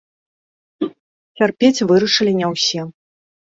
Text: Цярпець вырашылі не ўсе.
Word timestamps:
Цярпець 1.41 1.85
вырашылі 1.93 2.33
не 2.41 2.47
ўсе. 2.57 2.79